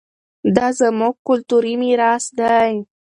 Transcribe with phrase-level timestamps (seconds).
[0.55, 2.71] دا زموږ کلتوري ميراث دی.